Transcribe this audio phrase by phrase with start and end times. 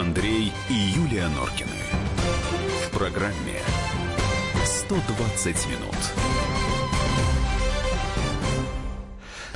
[0.00, 1.68] Андрей и Юлия Норкины.
[2.86, 3.60] В программе
[4.64, 5.94] 120 минут.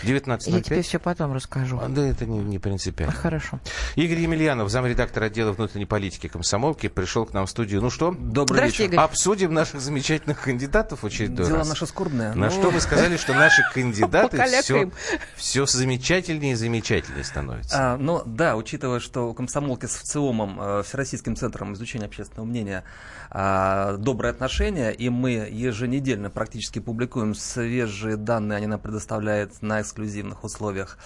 [0.03, 0.51] 19.05.
[0.51, 1.79] Я тебе все потом расскажу.
[1.81, 3.15] А, Да, это не, не принципиально.
[3.15, 3.59] Хорошо.
[3.97, 7.81] Игорь Емельянов, замредактор отдела внутренней политики комсомолки, пришел к нам в студию.
[7.81, 8.95] Ну что, Добрый Здравствуйте, вечер.
[8.95, 9.05] Игорь.
[9.05, 11.69] обсудим наших замечательных кандидатов в очередной Дела раз.
[11.69, 12.35] наши скорбные.
[12.35, 14.91] На Ну, что вы сказали, что наши кандидаты все,
[15.37, 17.95] все замечательнее и замечательнее становятся.
[17.95, 22.85] А, ну да, учитывая, что у комсомолки с ВЦИОМом, э, Всероссийским центром изучения общественного мнения,
[23.31, 30.43] а, добрые отношения, и мы еженедельно практически публикуем свежие данные, они нам предоставляют на эксклюзивных
[30.43, 30.99] условиях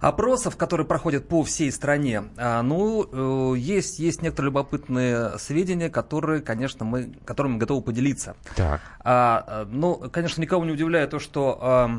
[0.00, 2.24] опросов, которые проходят по всей стране.
[2.36, 8.34] А, ну, э, есть, есть некоторые любопытные сведения, которые, конечно, мы, которыми мы готовы поделиться.
[8.56, 8.80] Так.
[9.02, 11.90] А, а, ну, конечно, никого не удивляет то, что а,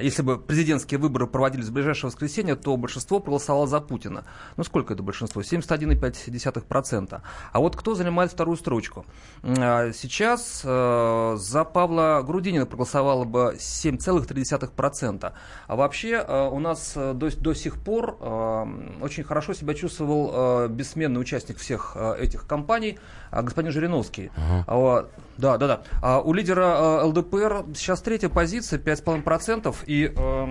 [0.00, 4.24] если бы президентские выборы проводились в ближайшее воскресенье, то большинство проголосовало за Путина.
[4.56, 5.40] Ну, сколько это большинство?
[5.42, 7.20] 71,5%.
[7.52, 9.06] А вот кто занимает вторую строчку?
[9.42, 15.32] А, Сейчас э, за Павла Грудинина проголосовало бы 7,3%.
[15.66, 18.66] А вообще э, у нас э, до, до сих пор э,
[19.00, 20.30] очень хорошо себя чувствовал
[20.64, 22.98] э, бессменный участник всех э, этих кампаний,
[23.30, 24.30] а, господин Жириновский.
[24.66, 25.82] А, вот, да, да, да.
[26.02, 30.46] А у лидера э, ЛДПР сейчас третья позиция, 5,5%, и, э,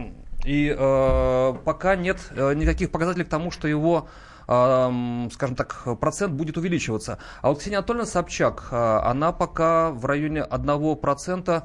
[0.46, 4.08] и э, пока нет э, никаких показателей к тому, что его
[4.48, 7.18] эм, скажем так, процент будет увеличиваться.
[7.42, 11.64] А вот Ксения Анатольевна Собчак, э, она пока в районе 1%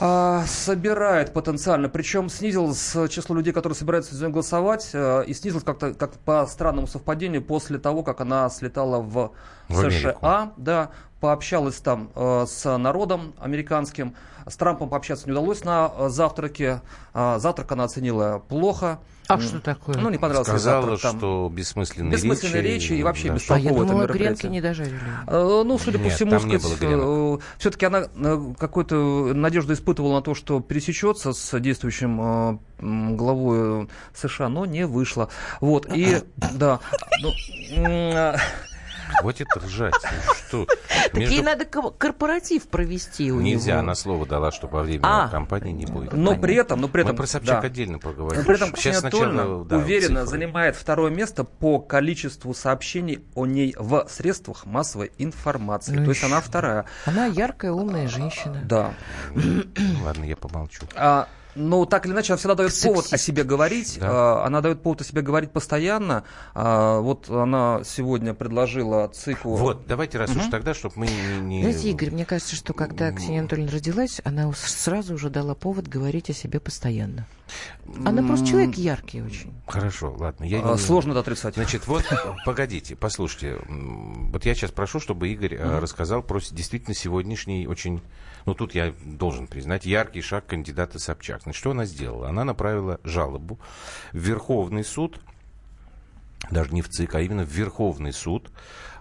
[0.00, 5.92] а, собирает потенциально, причем снизилось число людей, которые собираются нее голосовать, э, и снизилось как-то
[5.92, 9.32] как по странному совпадению после того, как она слетала в,
[9.68, 10.18] В США, Америку.
[10.56, 14.14] да, пообщалась там э, с народом американским.
[14.46, 16.80] С Трампом пообщаться не удалось на э, завтраке.
[17.12, 18.98] А, завтрак она оценила плохо.
[19.26, 19.96] А М, что такое?
[19.98, 21.00] Ну, не понравился ей Сказала, завтрак.
[21.02, 21.18] там.
[21.18, 24.98] что бессмысленные, Бессмысленные речи и вообще да, без что- А я думала, гренки не дожарили.
[25.26, 27.42] Э, Ну, судя по Нет, всему, не было гренок.
[27.58, 28.04] все-таки она
[28.58, 28.94] какую-то
[29.34, 35.28] надежду испытывала на то, что пересечется с действующим главой США, но не вышло.
[35.60, 36.22] Вот, и,
[36.54, 36.80] да,
[37.22, 37.30] ну,
[37.86, 38.36] а,
[39.20, 39.94] Хватит ржать.
[40.02, 40.66] Ну Что?
[40.66, 43.80] Так Между- ей надо ко- корпоратив провести у Нельзя, него.
[43.80, 45.28] она слово дала, что во время А.
[45.28, 46.12] кампании не будет.
[46.12, 47.66] но при этом, но при этом, Мы про Собчак да.
[47.66, 48.40] отдельно поговорим.
[48.40, 50.26] Но при этом Сейчас сначала, да, уверенно цифры.
[50.38, 55.92] занимает второе место по количеству сообщений о ней в средствах массовой информации.
[55.92, 56.30] Ну То есть еще.
[56.32, 56.84] она вторая.
[57.06, 58.60] Она яркая, умная женщина.
[58.64, 58.94] Да.
[60.04, 60.82] Ладно, я помолчу.
[60.94, 63.98] А, но так или иначе, она всегда дает повод о себе говорить.
[64.00, 64.08] Да.
[64.10, 66.24] А, она дает повод о себе говорить постоянно.
[66.54, 69.56] А, вот она сегодня предложила циклу.
[69.56, 70.50] Вот, давайте раз уж Мгм.
[70.50, 71.40] тогда, чтобы мы не...
[71.40, 75.88] не- Знаете, Игорь, мне кажется, что когда Ксения Анатольевна родилась, она сразу уже дала повод
[75.88, 77.26] говорить о себе постоянно.
[78.04, 79.52] Она просто человек яркий очень.
[79.66, 80.44] Хорошо, ладно.
[80.44, 81.54] Я А, не- Сложно это отрицать.
[81.54, 82.04] Значит, вот,
[82.44, 83.56] погодите, послушайте.
[83.68, 88.02] Вот я сейчас прошу, чтобы Игорь э, рассказал про действительно сегодняшний очень,
[88.48, 91.42] ну тут я должен признать, яркий шаг кандидата Собчак.
[91.42, 92.30] Значит, что она сделала?
[92.30, 93.58] Она направила жалобу
[94.12, 95.20] в Верховный суд,
[96.50, 98.50] даже не в ЦИК, а именно в Верховный суд,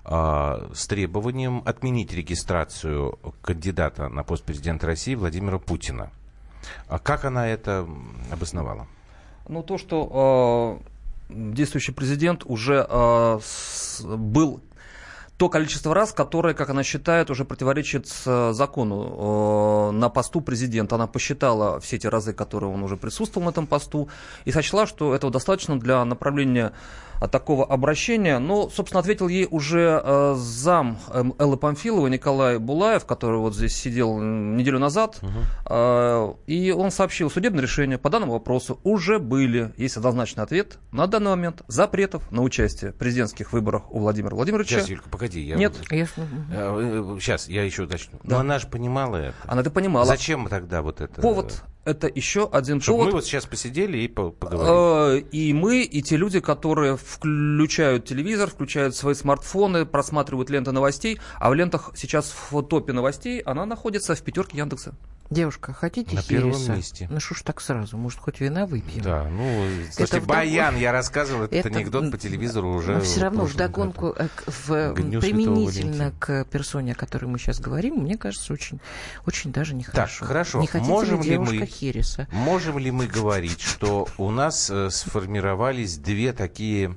[0.04, 6.12] а, с требованием отменить регистрацию кандидата на пост президента России Владимира Путина.
[6.90, 7.88] А как она это
[8.30, 8.86] обосновала?
[9.48, 10.82] Ну, то, что
[11.30, 14.60] э, действующий президент уже э, с- был
[15.38, 20.96] то количество раз, которое, как она считает, уже противоречит э, закону э, на посту президента.
[20.96, 24.10] Она посчитала все те разы, которые он уже присутствовал на этом посту,
[24.46, 26.74] и сочла, что этого достаточно для направления
[27.22, 28.40] э, такого обращения.
[28.40, 33.76] Но, собственно, ответил ей уже э, зам эм, Эллы Памфилова Николай Булаев, который вот здесь
[33.76, 35.20] сидел неделю назад,
[35.70, 39.74] Э, и он сообщил, судебное решение по данному вопросу уже были.
[39.78, 40.80] Есть однозначный ответ.
[40.92, 44.78] На данный момент запретов на участие в президентских выборах у Владимира Владимировича.
[44.78, 45.42] Сейчас, Юлька, погоди.
[45.42, 45.76] Я Нет.
[45.92, 46.08] Я-
[47.20, 48.20] Сейчас, я еще уточню.
[48.24, 48.36] Да.
[48.36, 49.36] Но она же понимала это.
[49.46, 50.06] Она это понимала.
[50.06, 51.22] Зачем тогда вот это?
[51.22, 53.14] Повод это еще один Чтобы повод.
[53.14, 55.24] мы вот сейчас посидели и по- поговорили.
[55.24, 61.20] Э, И мы, и те люди, которые включают телевизор, включают свои смартфоны, просматривают ленты новостей,
[61.40, 64.94] а в лентах сейчас в топе новостей она находится в пятерке Яндекса.
[65.30, 66.72] Девушка, хотите На первом хереса?
[66.76, 67.08] месте.
[67.12, 67.98] Ну что ж так сразу?
[67.98, 69.04] Может, хоть вина выпьем?
[69.04, 72.94] Да, ну, слушайте, вдогон- Баян, я рассказывал этот Это, анекдот по телевизору уже.
[72.94, 77.96] Но все равно вдогонку э, в, Святого применительно к персоне, о которой мы сейчас говорим,
[77.96, 78.80] мне кажется, очень,
[79.26, 80.24] очень даже нехорошо.
[80.26, 80.62] хорошо.
[80.62, 82.28] Не хотите Можем ли мы- Хереса?
[82.32, 86.96] Можем ли мы говорить, что у нас э, сформировались две такие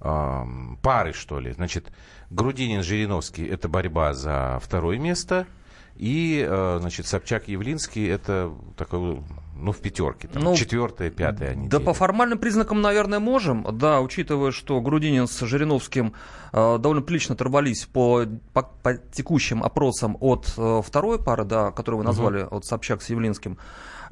[0.00, 1.52] ам, пары, что ли?
[1.52, 1.92] Значит,
[2.30, 5.46] Грудинин-Жириновский– это борьба за второе место,
[5.96, 9.22] и, э, значит, Собчак-Явлинский– это такой
[9.60, 11.70] ну, в пятерке, там, Ну, четвертая, пятая неделя.
[11.70, 13.66] Да по формальным признакам, наверное, можем.
[13.78, 16.14] Да, учитывая, что Грудинин с Жириновским
[16.52, 21.98] э, довольно прилично оторвались по, по, по текущим опросам от э, второй пары, да, которую
[21.98, 23.58] вы назвали, от Собчак с Явлинским.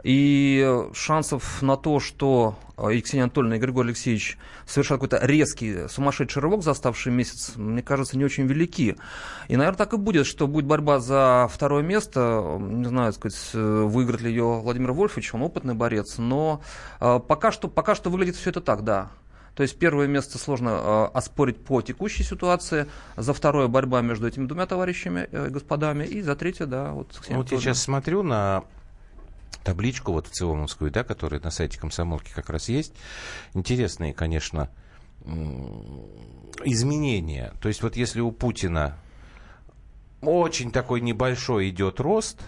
[0.04, 5.88] И э, шансов на то, что э, Ксения Анатольевна, и Григорий Алексеевич совершают какой-то резкий,
[5.88, 8.96] сумасшедший рывок за оставший месяц, мне кажется, не очень велики.
[9.48, 12.58] И, наверное, так и будет, что будет борьба за второе место.
[12.60, 16.60] Не знаю, так сказать, э, выиграет ли ее Владимир Вольфович, он опытный борец, но
[17.00, 19.10] э, пока что, пока что выглядит все это так, да.
[19.58, 22.86] То есть первое место сложно э, оспорить по текущей ситуации,
[23.16, 27.50] за второе борьба между этими двумя товарищами, э, господами, и за третье, да, вот Вот
[27.50, 28.62] я сейчас смотрю на
[29.68, 32.94] табличку вот ЦИОМовскую, да, которая на сайте комсомолки как раз есть.
[33.52, 34.70] Интересные, конечно,
[36.64, 37.52] изменения.
[37.60, 38.96] То есть вот если у Путина
[40.22, 42.40] очень такой небольшой идет рост,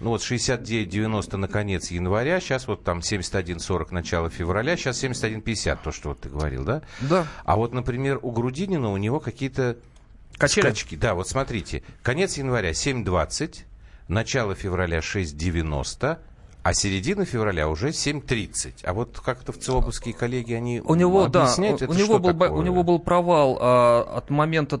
[0.00, 5.90] ну вот 69-90 на конец января, сейчас вот там 71-40 начало февраля, сейчас 71-50, то,
[5.90, 6.82] что вот ты говорил, да?
[7.00, 7.26] Да.
[7.44, 9.78] А вот, например, у Грудинина у него какие-то
[10.36, 10.66] Качели?
[10.66, 10.96] скачки.
[10.96, 13.60] Да, вот смотрите, конец января 7.20,
[14.08, 16.18] начало февраля 6.90,
[16.68, 18.84] а середина февраля уже 7.30.
[18.84, 22.18] А вот как-то в ЦИОБовские коллеги, они У него, да, объясняют, у, это у него
[22.18, 22.50] был, такое?
[22.50, 24.78] у него был провал а, от момента,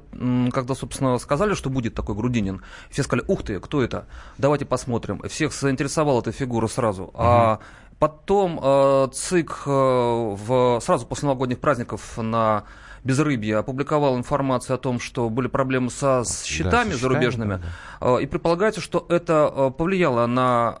[0.52, 2.60] когда, собственно, сказали, что будет такой Грудинин.
[2.90, 4.06] Все сказали, ух ты, кто это?
[4.36, 5.22] Давайте посмотрим.
[5.30, 7.10] Всех заинтересовала эта фигура сразу.
[7.14, 7.60] А
[7.98, 12.64] потом а, ЦИК а, в, сразу после новогодних праздников на
[13.02, 17.54] Безрыбье опубликовал информацию о том, что были проблемы со с счетами со счетами, зарубежными.
[17.54, 17.62] да,
[18.00, 20.80] А, И предполагается, что это а, повлияло на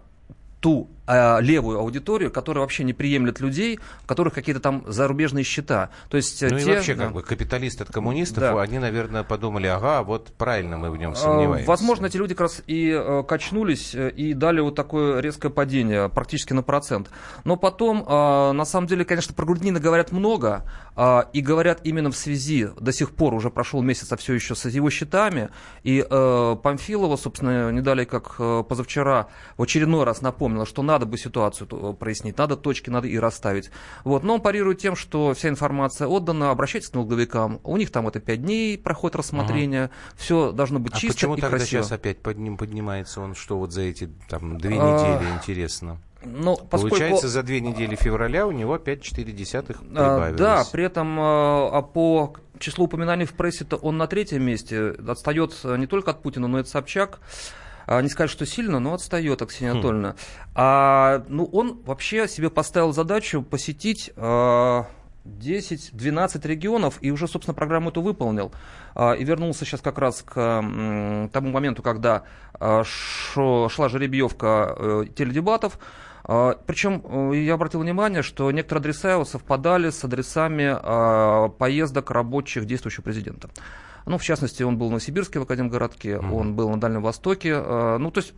[0.60, 5.88] ту а, левую аудиторию, которая вообще не приемлет людей, у которых какие-то там зарубежные счета.
[6.10, 7.04] То есть э, Ну и те, вообще, да.
[7.04, 8.60] как бы, капиталист от коммунистов, Да.
[8.60, 11.66] они, наверное, подумали, ага, вот правильно мы в нем А, сомневаемся.
[11.66, 16.10] Возможно, эти люди как раз и э, качнулись э, и дали вот такое резкое падение,
[16.10, 17.08] практически на процент.
[17.44, 20.64] Но потом, э, на самом деле, конечно, про Грудинина говорят много,
[20.94, 24.54] э, и говорят именно в связи, до сих пор уже прошел месяц, а все еще
[24.54, 25.48] с его счетами,
[25.84, 30.97] и э, Памфилова, собственно, не далее, как э, позавчера, в очередной раз напомнила, что надо
[31.06, 33.70] бы ситуацию э, прояснить, надо точки, надо и расставить.
[34.04, 34.22] Вот.
[34.22, 38.20] Но он парирует тем, что вся информация отдана, обращайтесь к налоговикам, у них там это
[38.20, 41.82] 5 дней проходит рассмотрение, все должно быть А чисто почему и тогда красиво.
[41.82, 45.98] сейчас опять под ним поднимается он, что вот за эти там две А, недели, интересно?
[46.24, 46.96] Ну, поскольку...
[46.96, 50.38] Получается, за две недели февраля у него опять 0,4 А, прибавилось.
[50.38, 54.94] Да, при этом а, а по числу упоминаний в прессе-то он на третьем месте.
[55.06, 57.20] Отстает а, не только от Путина, но и от Собчак.
[57.88, 60.14] А, Не сказать, что сильно, но отстает от Ксении Хм.
[60.54, 64.86] А, ну, он вообще себе поставил задачу посетить а,
[65.24, 68.52] 10-12 регионов и уже, собственно, программу эту выполнил.
[68.94, 72.24] А, И вернулся сейчас как раз к тому моменту, когда
[72.60, 75.78] а, шла жеребьевка э, теледебатов.
[76.24, 77.02] А, Причем
[77.32, 83.02] э, я обратил внимание, что некоторые адреса его совпадали с адресами а, поездок рабочих действующего
[83.02, 83.48] президента.
[84.08, 87.50] Ну, в частности, он был в Новосибирске в Академгородке, он был на Дальнем Востоке.
[87.50, 88.32] э, Ну, то есть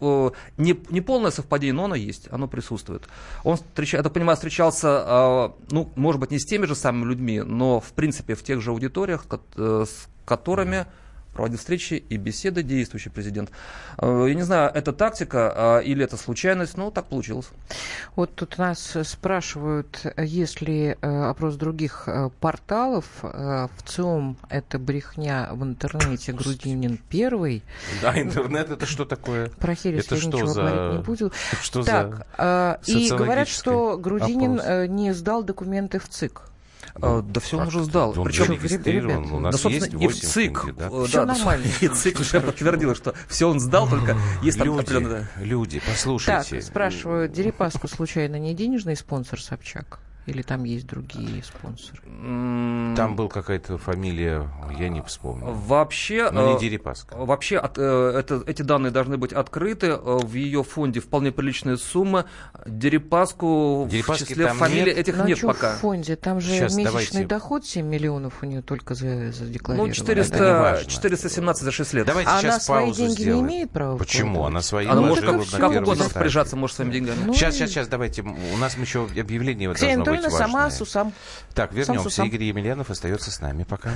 [0.59, 3.09] не, не полное совпадение, но оно есть, оно присутствует.
[3.45, 7.09] Он, встреча- я так понимаю, встречался, э, ну, может быть, не с теми же самыми
[7.09, 9.27] людьми, но, в принципе, в тех же аудиториях,
[9.57, 10.87] э, с которыми
[11.33, 13.51] проводил встречи и беседы действующий президент.
[13.99, 17.49] Э, Я не знаю, это тактика э, или это случайность, но так получилось.
[18.17, 23.05] Вот тут нас спрашивают, есть ли э, опрос других э, порталов.
[23.23, 27.63] В ЦИОМ это брехня в интернете Грудинин первый.
[28.03, 29.49] Да, интернет это что такое?
[29.51, 31.33] Про Херес Это я что ничего за- говорить не буду.
[31.63, 34.89] Что так, э, и говорят, что Грудинин опрос?
[34.91, 36.43] не сдал документы в ЦИК.
[37.03, 38.15] Э, Да все он уже сдал.
[38.19, 40.61] Он Причем регистрирован, ребята, у нас да, есть собственно, и в 8 ЦИК.
[40.61, 41.05] кандидатов.
[41.05, 41.65] э, Всё да, нормально.
[41.81, 45.31] И ЦИК уже подтвердила, что все он сдал, только есть там Люди, определенная...
[45.41, 46.63] люди, Так, послушайте.
[46.63, 50.01] спрашивают, Дерипаску случайно не денежный спонсор Собчак?
[50.31, 52.01] Или там есть другие спонсоры?
[52.97, 55.47] Там был какая-то фамилия, я не вспомню.
[55.53, 57.17] Вообще, Но э, не Дерипаска.
[57.17, 59.89] вообще от- э, это, эти данные должны быть открыты.
[59.89, 62.27] Э, В ее фонде вполне приличная сумма.
[62.67, 64.99] Дерипаску в Дерипаски числе там фамилий нет?
[64.99, 65.75] этих Ну, а нет пока.
[65.77, 66.17] в фонде?
[66.17, 67.25] Там же Щас, месячный давайте.
[67.27, 69.89] доход 7 миллионов у нее только за, задекларировано.
[69.89, 70.91] Ну, да 400, неважно.
[70.91, 72.07] 417 за 6 лет.
[72.07, 73.47] Давайте А сейчас она свои деньги сделаем.
[73.47, 74.31] не имеет права Почему?
[74.35, 74.51] вкладывать?
[74.53, 77.19] Она свои Она может как первом угодно распоряжаться может своими деньгами.
[77.27, 78.23] Ну, Сейчас, и- сейчас, сейчас, давайте.
[78.23, 80.77] У нас еще объявление Ксения должно быть Сама важное.
[80.77, 81.13] с усам.
[81.55, 82.11] Так, вернемся.
[82.11, 82.27] Сам.
[82.27, 83.93] Игорь Емельянов остается с нами пока.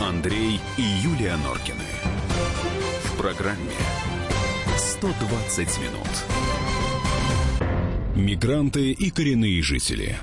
[0.00, 1.84] Андрей и Юлия Норкины.
[3.04, 3.72] В программе
[4.76, 6.08] 120 минут.
[8.16, 10.18] Мигранты и коренные жители.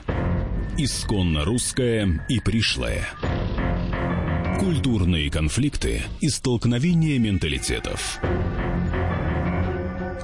[0.78, 3.08] Исконно русская и пришлая.
[4.60, 8.20] Культурные конфликты и столкновения менталитетов.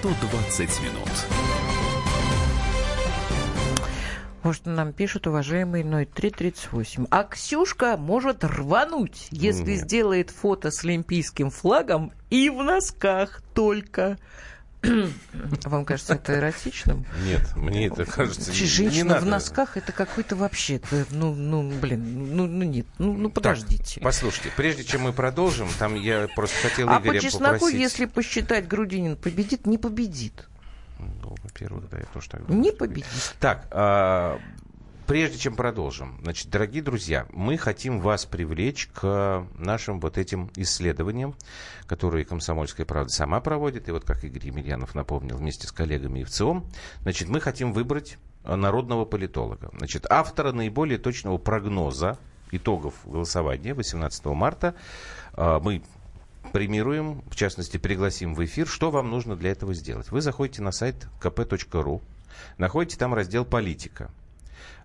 [0.00, 1.08] 120 минут.
[4.42, 7.06] Может, нам пишут, уважаемый 0338.
[7.10, 9.80] А Ксюшка может рвануть, если Нет.
[9.80, 14.18] сделает фото с олимпийским флагом и в носках только.
[15.64, 17.06] Вам кажется это эротичным?
[17.24, 18.50] Нет, мне это кажется...
[18.50, 19.26] Не Женщина надо.
[19.26, 23.94] в носках это какой-то вообще, это, ну, ну, блин, ну, ну нет, ну, ну подождите.
[23.94, 27.80] Так, послушайте, прежде чем мы продолжим, там я просто хотел а по Игоря чесноку, попросить...
[27.80, 30.48] если посчитать, Грудинин победит, не победит.
[30.98, 32.62] Ну, во-первых, да, я тоже так думаю.
[32.62, 33.34] Не победит.
[33.38, 34.40] Так, а,
[35.06, 41.34] прежде чем продолжим, значит, дорогие друзья, мы хотим вас привлечь к нашим вот этим исследованиям,
[41.86, 46.24] которые «Комсомольская правда» сама проводит, и вот, как Игорь Емельянов напомнил, вместе с коллегами и
[46.24, 46.66] в ЦИОМ,
[47.02, 52.18] значит, мы хотим выбрать а, народного политолога, значит, автора наиболее точного прогноза
[52.50, 54.74] итогов голосования 18 марта.
[55.32, 55.82] А, Мы
[56.52, 58.66] премируем, в частности, пригласим в эфир.
[58.66, 60.10] Что вам нужно для этого сделать?
[60.10, 62.02] Вы заходите на сайт kp.ru,
[62.58, 64.10] находите там раздел «Политика».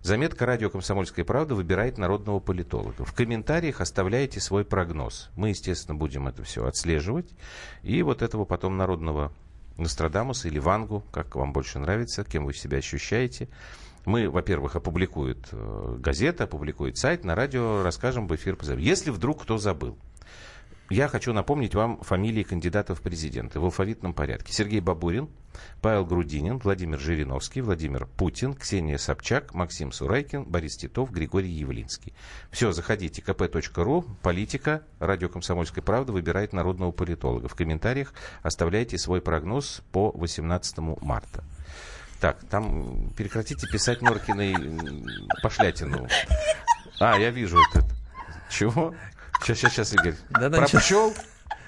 [0.02, 3.04] Заметка «Радио Комсомольская правда» выбирает народного политолога.
[3.04, 5.30] В комментариях оставляете свой прогноз.
[5.36, 7.30] Мы, естественно, будем это все отслеживать.
[7.84, 9.32] И вот этого потом народного
[9.76, 13.48] Нострадамуса или Вангу, как вам больше нравится, кем вы себя ощущаете.
[14.04, 18.56] Мы, во-первых, опубликует э, газета, опубликует сайт, на радио расскажем в эфир.
[18.56, 18.82] позовем.
[18.82, 19.96] Если вдруг кто забыл,
[20.90, 24.52] я хочу напомнить вам фамилии кандидатов в президенты в алфавитном порядке.
[24.52, 25.28] Сергей Бабурин,
[25.80, 32.12] Павел Грудинин, Владимир Жириновский, Владимир Путин, Ксения Собчак, Максим Сурайкин, Борис Титов, Григорий Явлинский.
[32.50, 37.48] Все, заходите kp.ru, политика, радио «Комсомольская правда» выбирает народного политолога.
[37.48, 38.12] В комментариях
[38.42, 41.44] оставляйте свой прогноз по 18 марта.
[42.20, 44.54] Так, там прекратите писать Норкиной
[45.42, 46.06] пошлятину.
[47.00, 47.84] А, я вижу этот.
[48.48, 48.94] Чего?
[49.42, 50.14] Сейчас, сейчас, сейчас, Игорь.
[50.30, 50.80] Да-да, про ничего.
[50.80, 51.14] пчел?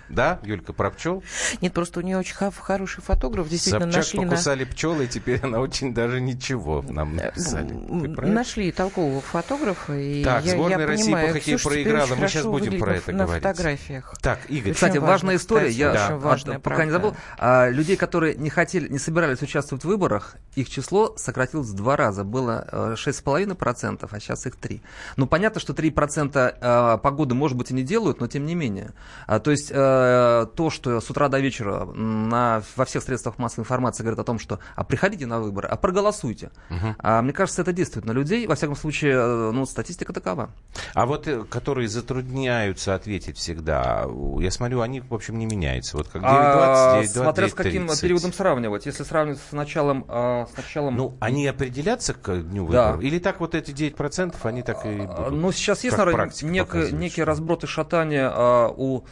[0.08, 1.22] Да, Юлька, про пчел?
[1.60, 4.30] Нет, просто у нее очень хо- хороший фотограф, действительно Собчак нашли на...
[4.30, 7.68] покусали пчелы, и теперь она очень даже ничего нам написали.
[8.14, 8.32] Про это?
[8.34, 12.28] Нашли толкового фотографа, и Так, я, сборная я России понимаю, по хоккею Ксюша проиграла, мы
[12.28, 13.42] сейчас будем про это на говорить.
[13.42, 14.14] фотографиях.
[14.20, 17.08] Так, Игорь, Кстати, важно, важная история, кстати, я очень а, важная, пока не правда.
[17.08, 17.16] забыл.
[17.38, 21.96] А, людей, которые не хотели, не собирались участвовать в выборах, их число сократилось в два
[21.96, 22.24] раза.
[22.24, 24.82] Было э, 6,5%, а сейчас их 3.
[25.16, 28.92] Ну, понятно, что 3% э, погоды, может быть, и не делают, но тем не менее.
[29.26, 33.62] А, то есть э, то, что с утра до вечера на, во всех средствах массовой
[33.62, 36.50] информации говорят о том, что а приходите на выборы, а проголосуйте.
[36.98, 38.46] А, мне кажется, это действует на людей.
[38.46, 40.50] Во всяком случае, э, ну, статистика такова.
[40.94, 44.06] А вот э, которые затрудняются ответить всегда,
[44.38, 45.96] я смотрю, они, в общем, не меняются.
[45.96, 48.02] Вот как 9.20, А, 9.20, смотря с каким 9.30.
[48.02, 48.86] периодом сравнивать.
[48.86, 52.92] Если сравнивать с началом, с началом Ну, они определятся к дню Да.
[52.92, 53.02] выборов?
[53.04, 55.30] Или так вот эти 9% они так и А, будут?
[55.32, 59.04] Ну, сейчас есть, наверное, нек- разброд и шатание а, у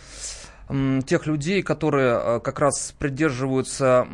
[1.06, 4.06] тех людей, которые а, как раз придерживаются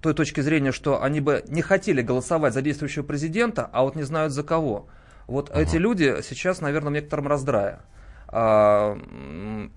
[0.00, 4.02] той точки зрения, что они бы не хотели голосовать за действующего президента, а вот не
[4.02, 4.86] знают за кого.
[5.26, 7.80] Вот эти люди сейчас, наверное, в некотором раздрае.
[8.28, 8.98] А,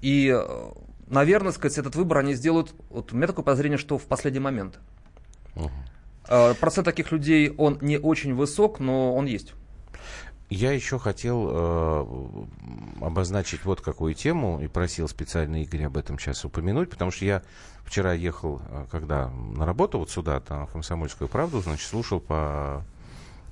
[0.02, 0.72] и, э,
[1.08, 4.80] наверное, сказать, этот выбор они сделают, вот у меня такое подозрение, что в последний момент.
[6.28, 9.54] А, Процент таких людей, он не очень высок, но он есть.
[10.50, 12.06] Я еще хотел э,
[13.02, 17.44] обозначить вот какую тему и просил специально Игоря об этом сейчас упомянуть, потому что я
[17.84, 22.82] вчера ехал, э, когда на работу вот сюда, на «Комсомольскую правду», значит, слушал по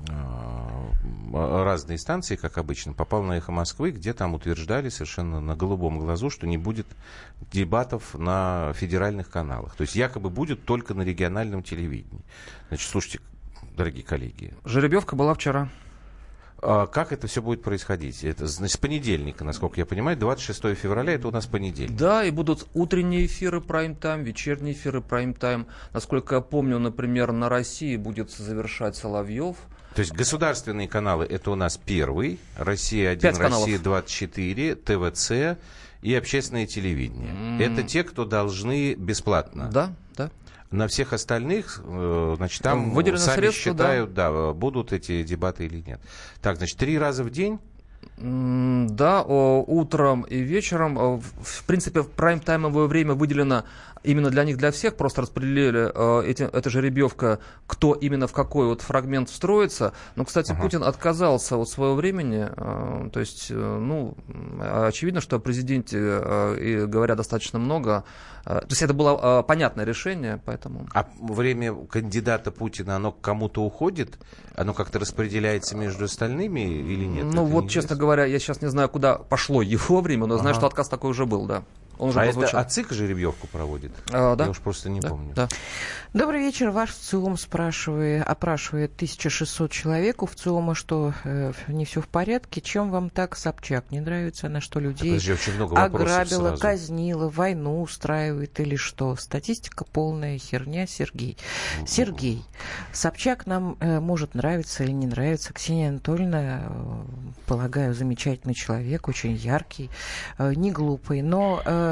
[0.08, 6.00] э, разные станции, как обычно, попал на «Эхо Москвы», где там утверждали совершенно на голубом
[6.00, 6.88] глазу, что не будет
[7.52, 9.76] дебатов на федеральных каналах.
[9.76, 12.24] То есть якобы будет только на региональном телевидении.
[12.70, 13.20] Значит, слушайте,
[13.76, 15.68] дорогие коллеги, Жеребьевка была вчера.
[16.62, 18.24] А Как это все будет происходить?
[18.24, 21.96] Это значит с понедельника, насколько я понимаю, 26 февраля это у нас понедельник.
[21.98, 25.68] Да, и будут утренние эфиры прайм-тайм, вечерние эфиры прайм-тайм.
[25.94, 29.58] Насколько я помню, например, на России будет завершать Соловьев.
[29.96, 33.66] То есть государственные каналы это у нас первый, Россия 1, Пять каналов.
[33.66, 35.32] Россия 24, ТВЦ
[36.02, 37.64] и общественное телевидение.
[37.64, 39.70] Это те, кто должны бесплатно.
[39.72, 40.32] Да, да.
[40.72, 44.52] На всех остальных, э, значит, там Выделены сами средства, считают, да.
[44.54, 46.02] будут эти дебаты или нет.
[46.42, 47.60] Так, значит, три раза в день.
[48.18, 51.20] Да, утром и вечером.
[51.20, 53.66] В в принципе, в прайм-таймовое время выделено
[54.06, 58.68] именно для них, для всех, просто распределили э, эти, эта жеребьевка, кто именно в какой
[58.68, 59.94] вот фрагмент встроится.
[60.16, 60.62] Но, кстати, ага.
[60.62, 64.16] Путин отказался от своего времени, э, то есть, э, ну,
[64.60, 68.04] очевидно, что о президенте э, и говоря достаточно много,
[68.46, 70.88] э, то есть это было э, понятное решение, поэтому...
[70.94, 74.18] А время кандидата Путина, оно к кому-то уходит?
[74.56, 77.26] Оно как-то распределяется между остальными или нет?
[77.26, 80.42] Ну, вот, честно говоря, я сейчас не знаю, куда пошло его время, но ага.
[80.42, 81.64] знаю, что отказ такой уже был, да.
[81.98, 82.50] Он уже а прозвучал.
[82.50, 83.92] это АЦИК жеребьевку проводит?
[84.12, 84.46] А, да.
[84.46, 85.34] Я уж просто не да, помню.
[85.34, 85.48] Да.
[86.14, 86.70] Добрый вечер.
[86.70, 90.24] Ваш ЦИОМ спрашивает, опрашивает 1600 человек.
[90.24, 92.62] У ВЦИОМа что, э, не все в порядке?
[92.62, 93.92] Чем вам так Собчак?
[93.92, 96.62] Не нравится она, что людей Подожди, очень много ограбила, сразу.
[96.62, 99.16] казнила, войну устраивает или что?
[99.16, 101.38] Статистика полная херня, Сергей.
[101.80, 101.88] Угу.
[101.88, 102.44] Сергей,
[102.92, 105.54] Собчак нам э, может нравиться или не нравиться.
[105.54, 107.04] Ксения Анатольевна, э,
[107.46, 109.90] полагаю, замечательный человек, очень яркий,
[110.38, 111.62] э, не глупый, но...
[111.66, 111.85] Э,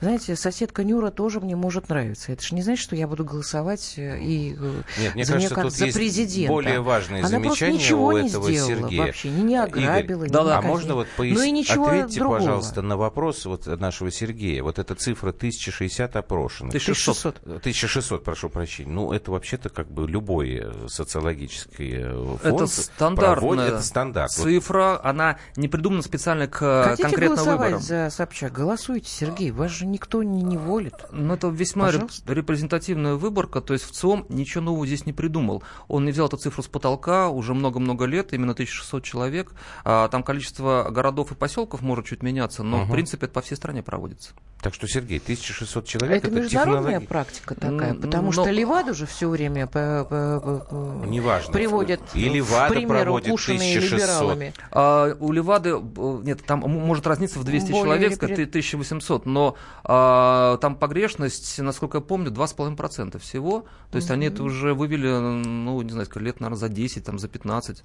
[0.00, 2.32] знаете, соседка Нюра тоже мне может нравиться.
[2.32, 5.54] Это же не значит, что я буду голосовать э, и э, Нет, мне за кажется,
[5.54, 6.52] нее как за президента.
[6.52, 9.06] более важные Она замечания ничего у не этого сделала Сергея.
[9.06, 11.38] вообще, не, не ограбила, Игорь, не да, да, а можно вот пояснить?
[11.38, 12.38] Ну и ничего Ответьте, другого.
[12.38, 14.62] пожалуйста, на вопрос вот нашего Сергея.
[14.62, 16.70] Вот эта цифра 1060 опрошенных.
[16.70, 17.38] 1600.
[17.44, 18.90] 1600, прошу прощения.
[18.90, 22.02] Ну, это вообще-то как бы любой социологический
[22.38, 24.30] фонд это стандартная проводит, это стандарт.
[24.32, 27.82] цифра, она не придумана специально к Хотите конкретным голосовать выборам.
[27.82, 28.52] за Собчак?
[28.52, 29.50] Голосуйте, Сергей.
[29.50, 30.94] Вас же никто не, не волит.
[31.12, 32.32] Ну, это весьма Пожалуйста.
[32.32, 33.60] репрезентативная выборка.
[33.60, 35.62] То есть в ЦИОМ ничего нового здесь не придумал.
[35.88, 39.52] Он не взял эту цифру с потолка уже много-много лет, именно 1600 человек.
[39.84, 42.86] А, там количество городов и поселков может чуть меняться, но, угу.
[42.86, 44.32] в принципе, это по всей стране проводится.
[44.62, 46.18] Так что, Сергей, 1600 человек...
[46.18, 47.06] Это, это международная технологи...
[47.06, 48.32] практика такая, потому но...
[48.32, 51.52] что Леваду же все время по, по, по, Неважно.
[51.52, 53.92] приводят и Левада пример, проводит 1600.
[53.92, 54.54] либералами.
[54.70, 59.56] А, у Левады, э, нет, там может разниться в 200 Более человек, сказать, 1800, но
[59.84, 63.64] а, там погрешность, насколько я помню, 2,5% всего.
[63.90, 64.12] То есть mm-hmm.
[64.12, 67.82] они это уже вывели, ну, не знаю, лет, наверное, за 10, там, за 15.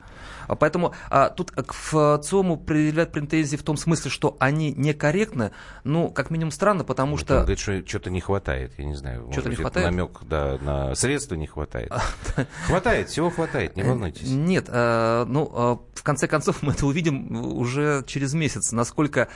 [0.47, 5.51] А поэтому а, тут к ЦОМу предъявляют претензии в том смысле, что они некорректны,
[5.83, 7.35] ну, как минимум странно, потому что...
[7.35, 9.29] Он говорит, что что-то не хватает, я не знаю.
[9.31, 9.85] Что-то не хватает?
[9.85, 11.93] намек, да, на средства не хватает.
[12.65, 14.27] Хватает, всего хватает, не э, волнуйтесь.
[14.31, 19.27] Нет, э, ну, э, в конце концов, мы это увидим уже через месяц, насколько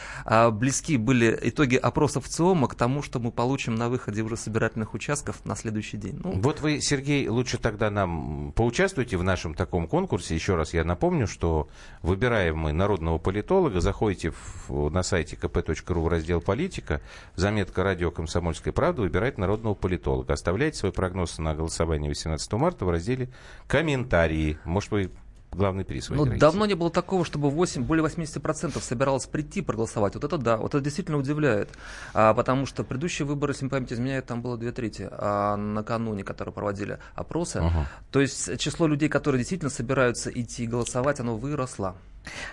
[0.54, 5.46] близки были итоги опросов ЦИОМа к тому, что мы получим на выходе уже собирательных участков
[5.46, 6.20] на следующий день.
[6.24, 10.34] Ну, вот вы, Сергей, лучше тогда нам поучаствуйте в нашем таком конкурсе.
[10.34, 11.70] Еще раз я напомню, что
[12.02, 13.82] выбираем мы народного политолога.
[13.82, 14.32] Заходите
[14.68, 17.02] в, на сайте kp.ru в раздел «Политика».
[17.36, 20.34] Заметка «Радио Комсомольская правда» выбирает народного политолога.
[20.34, 23.30] Оставляйте свой прогноз на голосование 18 марта в разделе
[23.68, 24.58] «Комментарии».
[24.66, 25.12] Может, вы
[25.52, 30.16] главный приз Ну, давно не было такого, чтобы 8, более 80% собиралось прийти проголосовать.
[30.16, 31.70] Вот это да, вот это действительно удивляет.
[32.14, 35.08] А, потому что предыдущие выборы, если память изменяет, там было две трети.
[35.12, 37.86] А накануне, которые проводили опросы, uh-huh.
[38.12, 41.96] то есть число людей, которые действительно собираются идти голосовать, оно выросло.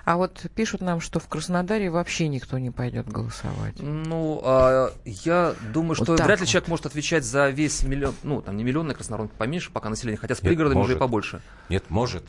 [0.04, 3.76] А вот пишут нам, что в Краснодаре вообще никто не пойдет голосовать.
[3.78, 6.48] Ну, а, я думаю, что вот вряд ли вот.
[6.48, 10.34] человек может отвечать за весь миллион, ну, там не миллионный Краснодар, поменьше, пока население, хотя
[10.34, 11.40] с пригородами уже побольше.
[11.68, 12.24] Нет, может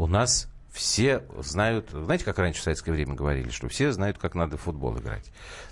[0.00, 4.34] у нас все знают, знаете, как раньше в советское время говорили, что все знают, как
[4.34, 5.30] надо в футбол играть.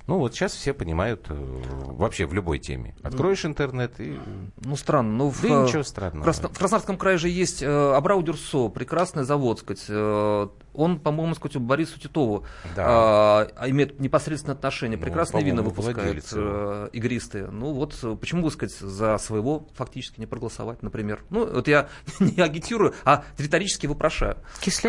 [0.08, 2.94] Ну вот сейчас все понимают э, вообще в любой теме.
[3.02, 4.18] Откроешь интернет и...
[4.56, 5.12] Ну странно.
[5.12, 6.22] Ну, да в, ничего странного.
[6.22, 9.84] В, Красно, в Краснодарском крае же есть э, Абрау Дюрсо, прекрасный завод, сказать.
[9.88, 13.48] Э, он, по-моему, сказать, у Борису Титову да.
[13.58, 14.96] э, имеет непосредственное отношение.
[14.96, 17.48] Ну, Прекрасные вина выпускает э, игристые.
[17.48, 21.22] Ну вот почему, бы сказать, за своего фактически не проголосовать, например.
[21.28, 24.38] Ну вот я не агитирую, а риторически вопрошаю.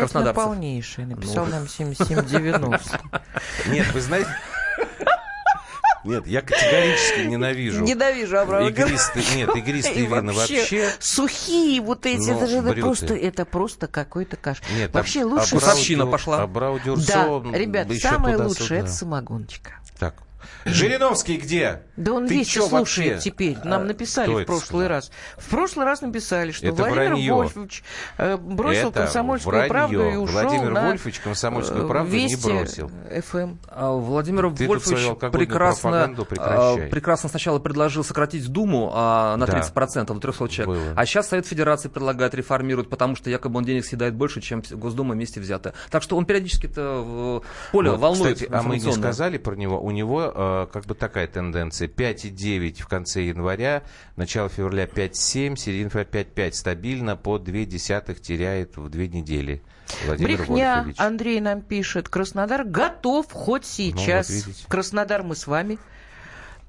[0.06, 1.52] Кислятина полнейшая, написал ну.
[1.52, 3.00] нам 7790.
[3.66, 4.30] Нет, вы знаете...
[6.02, 7.82] Нет, я категорически ненавижу.
[7.82, 10.90] Ненавижу Абрау Игристые, нет, игристые вина вообще.
[10.98, 14.62] Сухие вот эти, это же просто, это просто какой-то каш.
[14.74, 15.48] Нет, вообще лучше...
[15.48, 16.42] Вкусовщина пошла.
[16.42, 19.72] Абрау Да, ребят, самое лучшее это самогончика.
[19.98, 20.14] Так,
[20.64, 21.82] Жириновский где?
[21.96, 22.70] Да он Ты весь слушает
[23.14, 23.18] вообще?
[23.18, 23.56] теперь.
[23.64, 25.10] Нам а, написали в прошлый раз.
[25.36, 27.34] В прошлый раз написали, что это Владимир вранье.
[27.34, 27.84] Вольфович
[28.18, 29.68] э, бросил это комсомольскую вранье.
[29.68, 32.90] правду и ушел Владимир на Вольфович комсомольскую правду не бросил.
[33.22, 33.56] ФМ.
[33.68, 40.04] А Владимир Ты Вольфович прекрасно, а, прекрасно сначала предложил сократить Думу а, на 30%, да.
[40.04, 40.66] до 300 человек.
[40.66, 40.94] Было.
[40.96, 45.14] А сейчас Совет Федерации предлагает реформировать, потому что якобы он денег съедает больше, чем Госдума
[45.14, 45.74] вместе взята.
[45.90, 48.34] Так что он периодически-то в поле вот, волнует.
[48.34, 49.80] Кстати, а мы не сказали про него.
[49.80, 51.88] У него э, как бы такая тенденция.
[51.88, 53.82] 5,9 в конце января,
[54.16, 56.52] начало февраля 5,7, середина февраля 5,5.
[56.52, 59.62] Стабильно по 2 десятых теряет в две недели.
[60.06, 60.96] Владимир Брехня, Вольфович.
[60.98, 64.28] Андрей нам пишет, Краснодар готов хоть сейчас.
[64.28, 65.78] Ну, вот Краснодар мы с вами.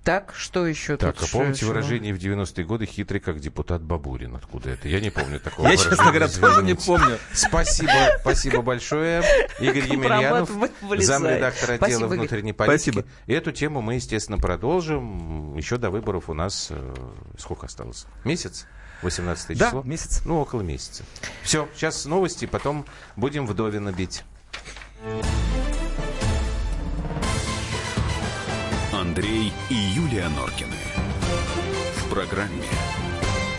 [0.03, 1.29] Так, что еще Так, тут?
[1.29, 1.69] а помните чего?
[1.69, 4.35] выражение в 90-е годы «хитрый, как депутат Бабурин»?
[4.35, 4.87] Откуда это?
[4.87, 7.19] Я не помню такого Я, честно выражения, говоря, тоже не помню.
[7.33, 9.23] Спасибо, спасибо большое.
[9.59, 10.49] Игорь Емельянов,
[11.03, 12.89] замредактор отдела внутренней политики.
[12.93, 13.07] Спасибо.
[13.27, 15.55] И эту тему мы, естественно, продолжим.
[15.55, 16.95] Еще до выборов у нас э,
[17.37, 18.07] сколько осталось?
[18.23, 18.65] Месяц?
[19.03, 19.83] 18 Да, число?
[19.83, 20.21] месяц.
[20.25, 21.03] Ну, около месяца.
[21.43, 22.85] Все, сейчас новости, потом
[23.15, 24.23] будем вдовина бить.
[29.01, 30.77] Андрей и Юлия Норкины.
[31.95, 32.61] В программе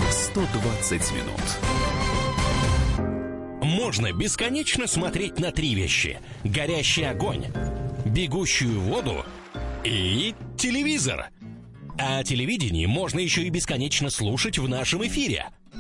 [0.09, 1.41] 120 минут.
[3.61, 6.21] Можно бесконечно смотреть на три вещи.
[6.45, 7.47] Горящий огонь,
[8.05, 9.25] бегущую воду
[9.83, 11.31] и телевизор.
[11.99, 15.47] А телевидение можно еще и бесконечно слушать в нашем эфире.